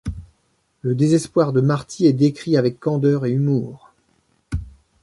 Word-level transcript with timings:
Le 0.81 0.95
désespoir 0.95 1.53
de 1.53 1.61
Marty 1.61 2.07
est 2.07 2.13
décrit 2.13 2.57
avec 2.57 2.79
candeur 2.79 3.27
et 3.27 3.31
humour. 3.31 3.91